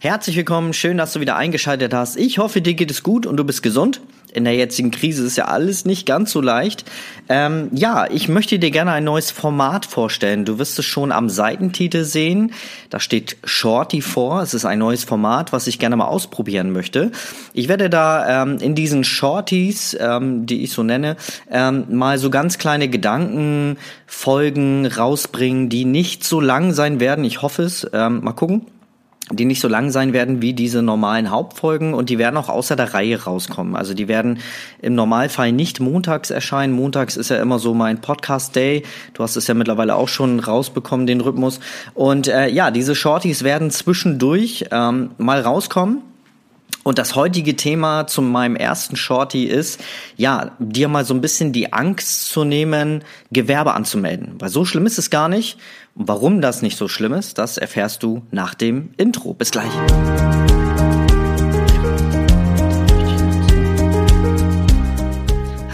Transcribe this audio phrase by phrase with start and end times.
[0.00, 2.16] Herzlich willkommen, schön, dass du wieder eingeschaltet hast.
[2.16, 4.00] Ich hoffe, dir geht es gut und du bist gesund.
[4.32, 6.84] In der jetzigen Krise ist ja alles nicht ganz so leicht.
[7.28, 10.44] Ähm, ja, ich möchte dir gerne ein neues Format vorstellen.
[10.44, 12.52] Du wirst es schon am Seitentitel sehen.
[12.90, 14.40] Da steht Shorty vor.
[14.40, 17.10] Es ist ein neues Format, was ich gerne mal ausprobieren möchte.
[17.52, 21.16] Ich werde da ähm, in diesen Shorties, ähm, die ich so nenne,
[21.50, 27.24] ähm, mal so ganz kleine Gedankenfolgen rausbringen, die nicht so lang sein werden.
[27.24, 27.84] Ich hoffe es.
[27.92, 28.66] Ähm, mal gucken
[29.30, 32.76] die nicht so lang sein werden wie diese normalen Hauptfolgen und die werden auch außer
[32.76, 33.76] der Reihe rauskommen.
[33.76, 34.38] Also die werden
[34.80, 36.72] im Normalfall nicht montags erscheinen.
[36.72, 38.84] Montags ist ja immer so mein Podcast-Day.
[39.14, 41.60] Du hast es ja mittlerweile auch schon rausbekommen, den Rhythmus.
[41.94, 46.02] Und äh, ja, diese Shorties werden zwischendurch ähm, mal rauskommen.
[46.84, 49.80] Und das heutige Thema zu meinem ersten Shorty ist,
[50.16, 54.36] ja, dir mal so ein bisschen die Angst zu nehmen, Gewerbe anzumelden.
[54.38, 55.58] Weil so schlimm ist es gar nicht.
[55.94, 59.34] Und warum das nicht so schlimm ist, das erfährst du nach dem Intro.
[59.34, 59.70] Bis gleich.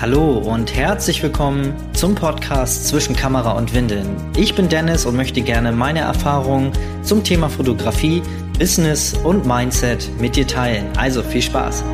[0.00, 4.16] Hallo und herzlich willkommen zum Podcast zwischen Kamera und Windeln.
[4.36, 6.72] Ich bin Dennis und möchte gerne meine Erfahrungen
[7.02, 8.20] zum Thema Fotografie
[8.58, 10.86] Business und Mindset mit dir teilen.
[10.96, 11.84] Also viel Spaß!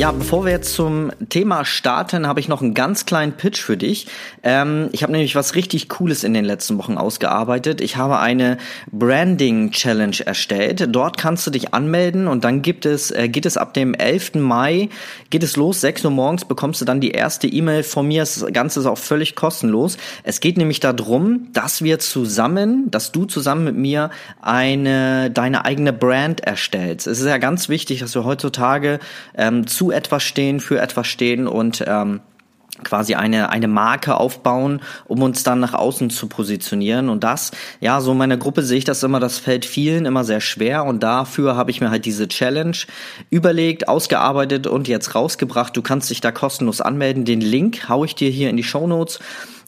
[0.00, 3.76] Ja, bevor wir jetzt zum Thema starten, habe ich noch einen ganz kleinen Pitch für
[3.76, 4.06] dich.
[4.42, 7.82] Ähm, ich habe nämlich was richtig Cooles in den letzten Wochen ausgearbeitet.
[7.82, 8.56] Ich habe eine
[8.90, 10.86] Branding Challenge erstellt.
[10.88, 14.36] Dort kannst du dich anmelden und dann gibt es, äh, geht es ab dem 11.
[14.36, 14.88] Mai,
[15.28, 18.22] geht es los, 6 Uhr morgens bekommst du dann die erste E-Mail von mir.
[18.22, 19.98] Das Ganze ist auch völlig kostenlos.
[20.22, 24.08] Es geht nämlich darum, dass wir zusammen, dass du zusammen mit mir
[24.40, 27.06] eine, deine eigene Brand erstellst.
[27.06, 28.98] Es ist ja ganz wichtig, dass wir heutzutage
[29.36, 32.20] ähm, zu etwas stehen, für etwas stehen und ähm,
[32.84, 37.08] quasi eine, eine Marke aufbauen, um uns dann nach außen zu positionieren.
[37.08, 40.24] Und das, ja, so in meiner Gruppe sehe ich das immer, das fällt vielen immer
[40.24, 40.84] sehr schwer.
[40.84, 42.76] Und dafür habe ich mir halt diese Challenge
[43.30, 45.76] überlegt, ausgearbeitet und jetzt rausgebracht.
[45.76, 47.24] Du kannst dich da kostenlos anmelden.
[47.24, 49.20] Den Link haue ich dir hier in die Show Notes.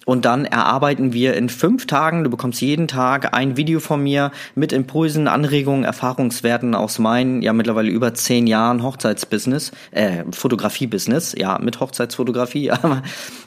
[0.04, 4.32] Und dann erarbeiten wir in fünf Tagen, du bekommst jeden Tag ein Video von mir
[4.54, 11.58] mit Impulsen, Anregungen, Erfahrungswerten aus meinen ja mittlerweile über zehn Jahren Hochzeitsbusiness, äh, Fotografie-Business, ja,
[11.58, 13.02] mit Hochzeitsfotografie, aber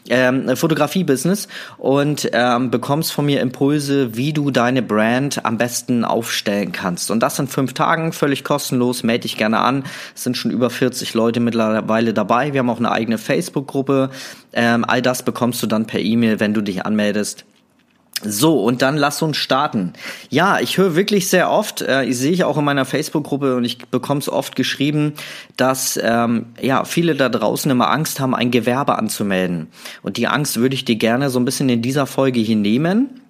[0.10, 6.72] ähm, Fotografie-Business und ähm, bekommst von mir Impulse, wie du deine Brand am besten aufstellen
[6.72, 7.12] kannst.
[7.12, 9.84] Und das in fünf Tagen, völlig kostenlos, melde dich gerne an.
[10.16, 12.54] Es sind schon über 40 Leute mittlerweile dabei.
[12.54, 14.10] Wir haben auch eine eigene Facebook-Gruppe.
[14.56, 17.46] Ähm, all das bekommst du dann per E-Mail, wenn du dich anmeldest.
[18.24, 19.92] So, und dann lass uns starten.
[20.30, 23.66] Ja, ich höre wirklich sehr oft, äh, ich sehe ich auch in meiner Facebook-Gruppe und
[23.66, 25.14] ich bekomme es oft geschrieben,
[25.58, 29.68] dass ähm, ja viele da draußen immer Angst haben, ein Gewerbe anzumelden.
[30.02, 33.22] Und die Angst würde ich dir gerne so ein bisschen in dieser Folge hier nehmen.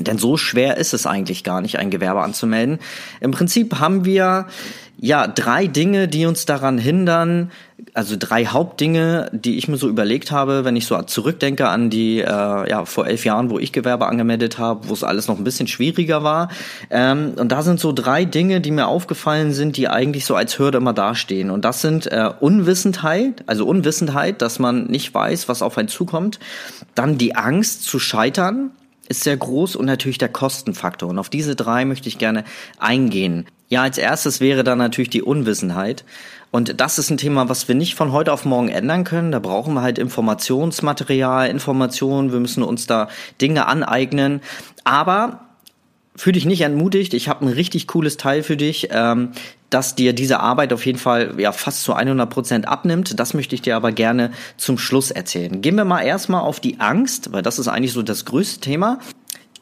[0.00, 2.78] Denn so schwer ist es eigentlich gar nicht, ein Gewerbe anzumelden.
[3.20, 4.46] Im Prinzip haben wir
[5.00, 7.50] ja drei Dinge, die uns daran hindern,
[7.94, 12.20] also drei Hauptdinge, die ich mir so überlegt habe, wenn ich so zurückdenke an die,
[12.20, 12.24] äh,
[12.70, 15.66] ja, vor elf Jahren, wo ich Gewerbe angemeldet habe, wo es alles noch ein bisschen
[15.66, 16.50] schwieriger war.
[16.90, 20.58] Ähm, und da sind so drei Dinge, die mir aufgefallen sind, die eigentlich so als
[20.58, 21.50] Hürde immer dastehen.
[21.50, 26.38] Und das sind äh, Unwissenheit, also Unwissenheit, dass man nicht weiß, was auf einen zukommt.
[26.94, 28.72] Dann die Angst zu scheitern,
[29.10, 31.10] ist sehr groß und natürlich der Kostenfaktor.
[31.10, 32.44] Und auf diese drei möchte ich gerne
[32.78, 33.46] eingehen.
[33.68, 36.04] Ja, als erstes wäre dann natürlich die Unwissenheit.
[36.52, 39.32] Und das ist ein Thema, was wir nicht von heute auf morgen ändern können.
[39.32, 42.32] Da brauchen wir halt Informationsmaterial, Informationen.
[42.32, 43.08] Wir müssen uns da
[43.40, 44.40] Dinge aneignen.
[44.84, 45.49] Aber
[46.20, 47.14] fühl dich nicht entmutigt.
[47.14, 48.88] Ich habe ein richtig cooles Teil für dich.
[48.90, 49.30] Ähm,
[49.70, 53.18] dass dir diese Arbeit auf jeden Fall ja fast zu 100 Prozent abnimmt.
[53.18, 55.62] Das möchte ich dir aber gerne zum Schluss erzählen.
[55.62, 58.98] Gehen wir mal erstmal auf die Angst, weil das ist eigentlich so das größte Thema.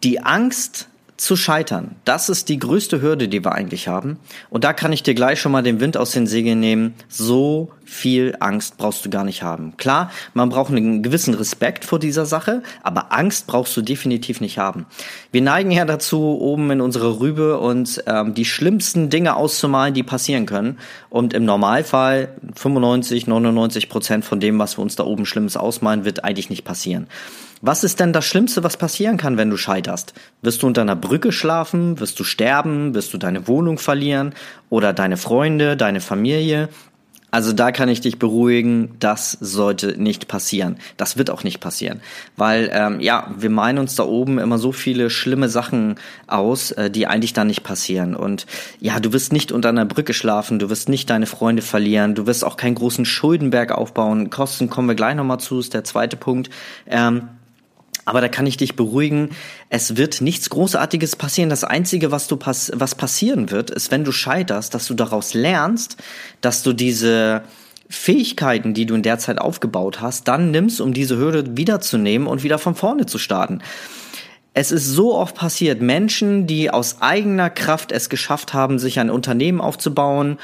[0.02, 1.96] Die Angst zu scheitern.
[2.04, 4.18] Das ist die größte Hürde, die wir eigentlich haben.
[4.50, 6.94] Und da kann ich dir gleich schon mal den Wind aus den Segeln nehmen.
[7.08, 9.76] So viel Angst brauchst du gar nicht haben.
[9.78, 14.58] Klar, man braucht einen gewissen Respekt vor dieser Sache, aber Angst brauchst du definitiv nicht
[14.58, 14.86] haben.
[15.32, 20.04] Wir neigen ja dazu, oben in unserer Rübe und ähm, die schlimmsten Dinge auszumalen, die
[20.04, 20.78] passieren können.
[21.10, 26.04] Und im Normalfall 95, 99 Prozent von dem, was wir uns da oben Schlimmes ausmalen,
[26.04, 27.08] wird eigentlich nicht passieren.
[27.60, 30.14] Was ist denn das Schlimmste, was passieren kann, wenn du scheiterst?
[30.42, 31.98] Wirst du unter einer Brücke schlafen?
[31.98, 32.94] Wirst du sterben?
[32.94, 34.34] Wirst du deine Wohnung verlieren?
[34.70, 36.68] Oder deine Freunde, deine Familie?
[37.30, 40.78] Also da kann ich dich beruhigen, das sollte nicht passieren.
[40.96, 42.00] Das wird auch nicht passieren,
[42.36, 45.96] weil ähm, ja, wir meinen uns da oben immer so viele schlimme Sachen
[46.26, 48.16] aus, äh, die eigentlich da nicht passieren.
[48.16, 48.46] Und
[48.80, 52.26] ja, du wirst nicht unter einer Brücke schlafen, du wirst nicht deine Freunde verlieren, du
[52.26, 54.30] wirst auch keinen großen Schuldenberg aufbauen.
[54.30, 56.48] Kosten kommen wir gleich nochmal zu, ist der zweite Punkt.
[56.86, 57.28] Ähm,
[58.08, 59.36] Aber da kann ich dich beruhigen,
[59.68, 61.50] es wird nichts Großartiges passieren.
[61.50, 65.34] Das Einzige, was du pass was passieren wird, ist, wenn du scheiterst, dass du daraus
[65.34, 65.98] lernst,
[66.40, 67.42] dass du diese
[67.90, 72.42] Fähigkeiten, die du in der Zeit aufgebaut hast, dann nimmst, um diese Hürde wiederzunehmen und
[72.42, 73.60] wieder von vorne zu starten.
[74.60, 79.08] Es ist so oft passiert, Menschen, die aus eigener Kraft es geschafft haben, sich ein
[79.08, 80.36] Unternehmen aufzubauen,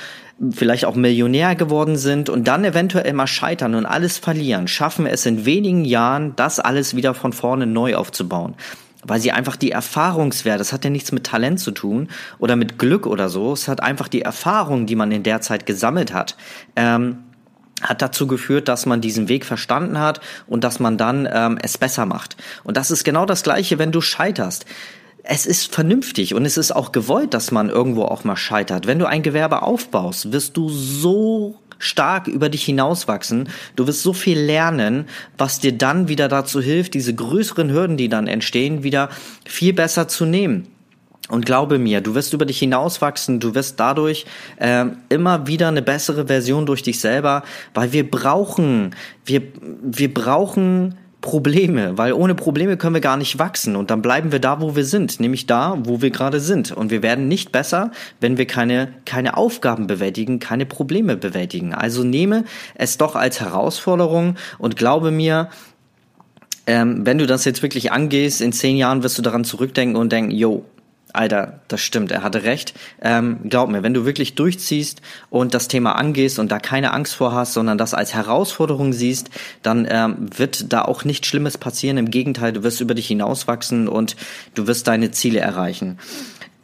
[0.53, 5.27] vielleicht auch Millionär geworden sind und dann eventuell mal scheitern und alles verlieren, schaffen es
[5.27, 8.55] in wenigen Jahren, das alles wieder von vorne neu aufzubauen.
[9.03, 12.07] Weil sie einfach die Erfahrungswerte, das hat ja nichts mit Talent zu tun
[12.39, 15.67] oder mit Glück oder so, es hat einfach die Erfahrung, die man in der Zeit
[15.67, 16.37] gesammelt hat,
[16.77, 17.19] ähm,
[17.83, 21.79] hat dazu geführt, dass man diesen Weg verstanden hat und dass man dann ähm, es
[21.79, 22.37] besser macht.
[22.63, 24.67] Und das ist genau das Gleiche, wenn du scheiterst
[25.27, 28.87] es ist vernünftig und es ist auch gewollt, dass man irgendwo auch mal scheitert.
[28.87, 33.49] Wenn du ein Gewerbe aufbaust, wirst du so stark über dich hinauswachsen.
[33.75, 35.07] Du wirst so viel lernen,
[35.39, 39.09] was dir dann wieder dazu hilft, diese größeren Hürden, die dann entstehen, wieder
[39.47, 40.69] viel besser zu nehmen.
[41.29, 44.27] Und glaube mir, du wirst über dich hinauswachsen, du wirst dadurch
[44.57, 47.43] äh, immer wieder eine bessere Version durch dich selber,
[47.73, 48.95] weil wir brauchen,
[49.25, 49.43] wir,
[49.83, 54.41] wir brauchen Probleme, weil ohne Probleme können wir gar nicht wachsen und dann bleiben wir
[54.41, 56.71] da, wo wir sind, nämlich da, wo wir gerade sind.
[56.71, 61.73] Und wir werden nicht besser, wenn wir keine, keine Aufgaben bewältigen, keine Probleme bewältigen.
[61.73, 62.45] Also nehme
[62.75, 65.49] es doch als Herausforderung und glaube mir,
[66.67, 70.13] ähm, wenn du das jetzt wirklich angehst, in zehn Jahren wirst du daran zurückdenken und
[70.13, 70.67] denken, yo,
[71.15, 72.75] Alter, das stimmt, er hatte recht.
[73.01, 75.01] Ähm, glaub mir, wenn du wirklich durchziehst
[75.31, 79.31] und das Thema angehst und da keine Angst vor hast, sondern das als Herausforderung siehst,
[79.63, 81.99] dann ähm, wird da auch nichts Schlimmes passieren.
[81.99, 84.17] Im Gegenteil, du wirst über dich hinauswachsen und
[84.55, 85.99] du wirst deine Ziele erreichen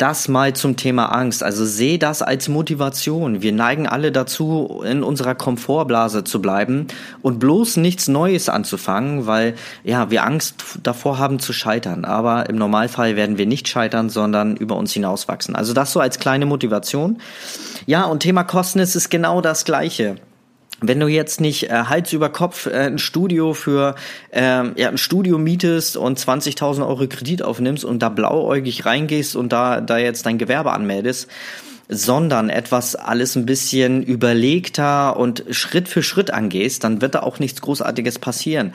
[0.00, 1.42] das mal zum Thema Angst.
[1.42, 3.42] Also sehe das als Motivation.
[3.42, 6.86] Wir neigen alle dazu, in unserer Komfortblase zu bleiben
[7.22, 9.54] und bloß nichts Neues anzufangen, weil
[9.84, 12.04] ja, wir Angst davor haben zu scheitern.
[12.04, 15.54] Aber im Normalfall werden wir nicht scheitern, sondern über uns hinauswachsen.
[15.54, 17.18] Also das so als kleine Motivation.
[17.86, 20.16] Ja, und Thema Kosten ist es genau das Gleiche
[20.80, 23.94] wenn du jetzt nicht äh, Hals über Kopf äh, ein Studio für
[24.30, 24.40] äh,
[24.80, 29.80] ja, ein Studio mietest und 20.000 Euro Kredit aufnimmst und da blauäugig reingehst und da
[29.80, 31.28] da jetzt dein Gewerbe anmeldest,
[31.88, 37.38] sondern etwas alles ein bisschen überlegter und Schritt für Schritt angehst, dann wird da auch
[37.38, 38.72] nichts Großartiges passieren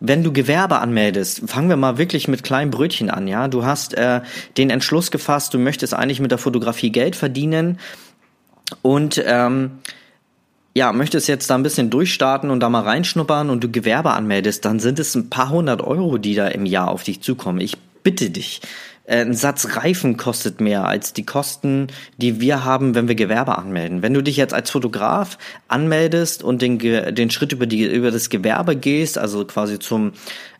[0.00, 3.48] wenn du Gewerbe anmeldest, fangen wir mal wirklich mit kleinen Brötchen an, ja.
[3.48, 4.22] Du hast äh,
[4.56, 7.78] den Entschluss gefasst, du möchtest eigentlich mit der Fotografie Geld verdienen
[8.82, 9.72] und ähm,
[10.74, 14.64] ja, möchtest jetzt da ein bisschen durchstarten und da mal reinschnuppern und du Gewerbe anmeldest,
[14.64, 17.60] dann sind es ein paar hundert Euro, die da im Jahr auf dich zukommen.
[17.60, 18.60] Ich bitte dich.
[19.10, 23.58] Äh, ein Satz Reifen kostet mehr als die Kosten, die wir haben, wenn wir Gewerbe
[23.58, 24.02] anmelden.
[24.02, 25.36] Wenn du dich jetzt als Fotograf
[25.66, 30.12] anmeldest und den, den Schritt über, die, über das Gewerbe gehst, also quasi zum,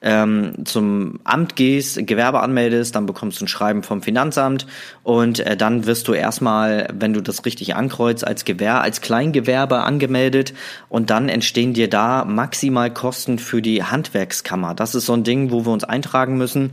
[0.02, 4.66] ähm, zum Amt gehst, Gewerbe anmeldest, dann bekommst du ein Schreiben vom Finanzamt
[5.04, 9.82] und äh, dann wirst du erstmal, wenn du das richtig ankreuzt, als Gewerbe, als Kleingewerbe
[9.82, 10.54] angemeldet
[10.88, 14.75] und dann entstehen dir da maximal Kosten für die Handwerkskammer.
[14.75, 16.72] Das ist so ein Ding, wo wir uns eintragen müssen.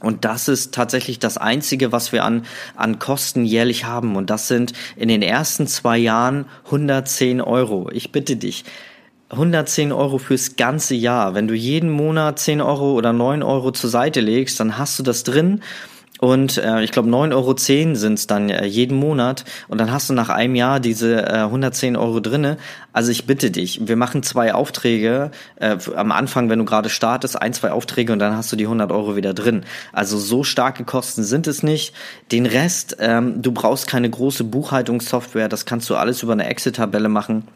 [0.00, 2.44] Und das ist tatsächlich das Einzige, was wir an,
[2.74, 4.16] an Kosten jährlich haben.
[4.16, 7.90] Und das sind in den ersten zwei Jahren 110 Euro.
[7.92, 8.64] Ich bitte dich.
[9.30, 11.34] 110 Euro fürs ganze Jahr.
[11.34, 15.02] Wenn du jeden Monat 10 Euro oder 9 Euro zur Seite legst, dann hast du
[15.02, 15.62] das drin
[16.20, 19.44] und äh, ich glaube 9,10 Euro sind es dann äh, jeden Monat.
[19.68, 22.56] Und dann hast du nach einem Jahr diese äh, 110 Euro drinne.
[22.92, 25.30] Also ich bitte dich, wir machen zwei Aufträge.
[25.56, 28.64] Äh, am Anfang, wenn du gerade startest, ein, zwei Aufträge und dann hast du die
[28.64, 29.64] 100 Euro wieder drin.
[29.92, 31.94] Also so starke Kosten sind es nicht.
[32.32, 35.48] Den Rest, ähm, du brauchst keine große Buchhaltungssoftware.
[35.48, 37.46] Das kannst du alles über eine Excel-Tabelle machen.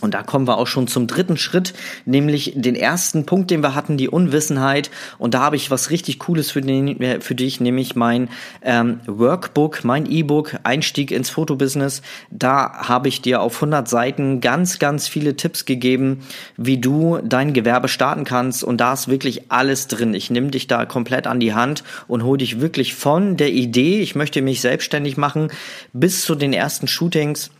[0.00, 3.74] Und da kommen wir auch schon zum dritten Schritt, nämlich den ersten Punkt, den wir
[3.74, 4.90] hatten, die Unwissenheit.
[5.18, 8.28] Und da habe ich was richtig Cooles für, den, für dich, nämlich mein
[8.62, 12.02] ähm, Workbook, mein E-Book, Einstieg ins Fotobusiness.
[12.30, 16.20] Da habe ich dir auf 100 Seiten ganz, ganz viele Tipps gegeben,
[16.56, 18.64] wie du dein Gewerbe starten kannst.
[18.64, 20.14] Und da ist wirklich alles drin.
[20.14, 24.00] Ich nehme dich da komplett an die Hand und hole dich wirklich von der Idee,
[24.00, 25.50] ich möchte mich selbstständig machen,
[25.92, 27.50] bis zu den ersten Shootings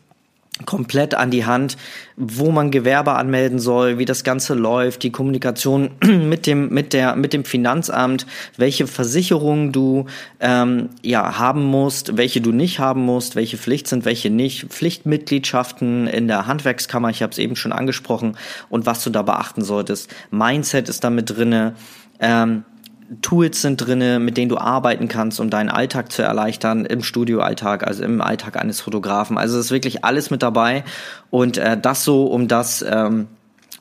[0.67, 1.77] komplett an die Hand,
[2.17, 7.17] wo man Gewerbe anmelden soll, wie das Ganze läuft, die Kommunikation mit dem mit der
[7.17, 8.27] mit dem Finanzamt,
[8.57, 10.07] welche Versicherungen du
[10.41, 16.07] ähm, ja haben musst, welche du nicht haben musst, welche Pflicht sind, welche nicht, Pflichtmitgliedschaften
[16.07, 18.37] in der Handwerkskammer, ich habe es eben schon angesprochen
[18.69, 20.15] und was du da beachten solltest.
[20.31, 21.75] Mindset ist da mit drinne.
[22.21, 22.65] Ähm,
[23.23, 27.87] Tools sind drinne, mit denen du arbeiten kannst, um deinen Alltag zu erleichtern im Studioalltag,
[27.87, 29.37] also im Alltag eines Fotografen.
[29.37, 30.85] Also es ist wirklich alles mit dabei
[31.31, 33.27] und äh, das so, um das ähm,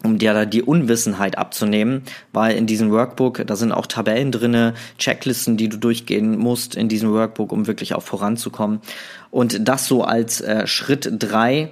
[0.04, 4.74] um dir da die Unwissenheit abzunehmen, weil in diesem Workbook, da sind auch Tabellen drinne,
[4.98, 8.80] Checklisten, die du durchgehen musst in diesem Workbook, um wirklich auch voranzukommen.
[9.30, 11.70] Und das so als äh, Schritt drei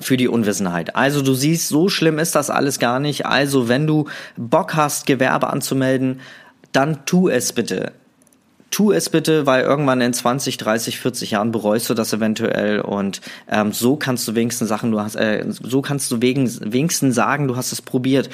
[0.00, 0.96] für die Unwissenheit.
[0.96, 3.26] Also du siehst, so schlimm ist das alles gar nicht.
[3.26, 4.06] Also wenn du
[4.36, 6.20] Bock hast, Gewerbe anzumelden,
[6.74, 7.92] dann tu es bitte
[8.74, 13.20] tu es bitte, weil irgendwann in 20, 30, 40 Jahren bereust du das eventuell und
[13.48, 17.46] ähm, so kannst du wenigstens Sachen, du hast, äh, so kannst du wegen, wenigstens sagen,
[17.46, 18.30] du hast es probiert.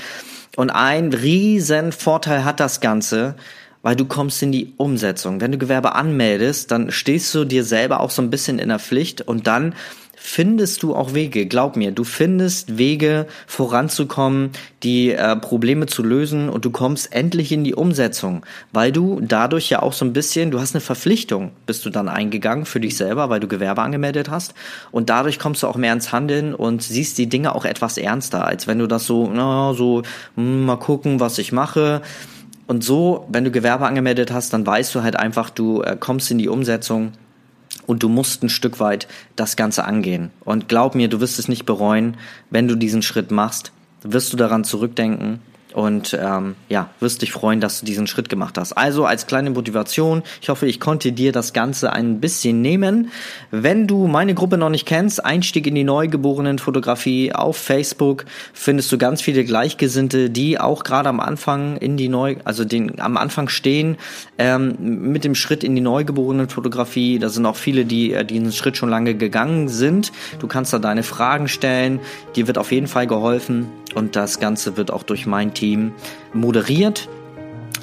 [0.56, 3.34] Und ein riesen Vorteil hat das Ganze,
[3.82, 5.42] weil du kommst in die Umsetzung.
[5.42, 8.78] Wenn du Gewerbe anmeldest, dann stehst du dir selber auch so ein bisschen in der
[8.78, 9.74] Pflicht und dann
[10.22, 11.46] findest du auch Wege.
[11.46, 14.50] Glaub mir, du findest Wege voranzukommen,
[14.82, 19.70] die äh, Probleme zu lösen und du kommst endlich in die Umsetzung, weil du dadurch
[19.70, 22.98] ja auch so ein bisschen, du hast eine Verpflichtung, bist du dann eingegangen für dich
[22.98, 24.52] selber, weil du Gewerbe angemeldet hast
[24.92, 28.44] und dadurch kommst du auch mehr ins Handeln und siehst die Dinge auch etwas ernster,
[28.44, 30.04] als wenn du das so, na, so, mh,
[30.36, 32.02] hm, mal gucken, was ich mache.
[32.66, 36.30] Und so, wenn du Gewerbe angemeldet hast, dann weißt du halt einfach, du äh, kommst
[36.30, 37.12] in die Umsetzung
[37.90, 40.30] und du musst ein Stück weit das Ganze angehen.
[40.44, 42.16] Und glaub mir, du wirst es nicht bereuen,
[42.48, 43.72] wenn du diesen Schritt machst,
[44.04, 45.40] wirst du daran zurückdenken
[45.74, 48.72] und ähm, ja, wirst dich freuen, dass du diesen Schritt gemacht hast.
[48.72, 53.10] Also als kleine Motivation, ich hoffe, ich konnte dir das Ganze ein bisschen nehmen.
[53.50, 58.98] Wenn du meine Gruppe noch nicht kennst, Einstieg in die Neugeborenenfotografie auf Facebook, findest du
[58.98, 63.48] ganz viele Gleichgesinnte, die auch gerade am Anfang in die Neu, also den am Anfang
[63.48, 63.96] stehen
[64.38, 67.18] ähm, mit dem Schritt in die Neugeborenen-Fotografie.
[67.18, 70.12] Da sind auch viele, die äh, diesen Schritt schon lange gegangen sind.
[70.38, 72.00] Du kannst da deine Fragen stellen.
[72.36, 75.92] Dir wird auf jeden Fall geholfen und das Ganze wird auch durch mein Team
[76.32, 77.08] moderiert.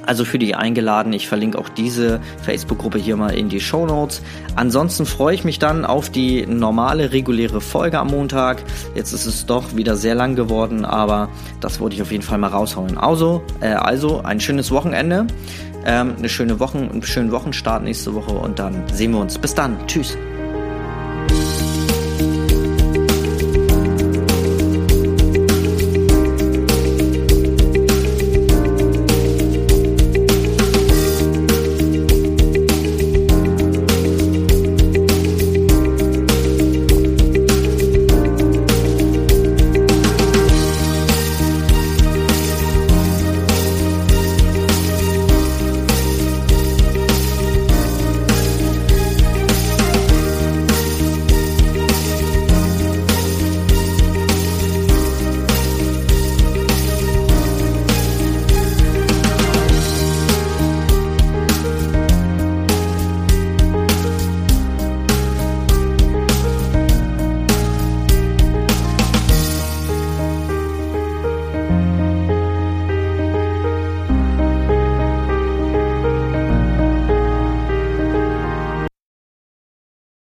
[0.06, 1.12] Also für die eingeladen.
[1.12, 4.22] Ich verlinke auch diese Facebook-Gruppe hier mal in die Show Notes.
[4.56, 8.64] Ansonsten freue ich mich dann auf die normale, reguläre Folge am Montag.
[8.96, 11.28] Jetzt ist es doch wieder sehr lang geworden, aber
[11.60, 12.98] das wollte ich auf jeden Fall mal raushauen.
[12.98, 15.28] Also, äh, also ein schönes Wochenende,
[15.86, 19.38] ähm, eine schöne Wochen, einen schönen Wochenstart nächste Woche und dann sehen wir uns.
[19.38, 19.76] Bis dann.
[19.88, 20.18] Tschüss.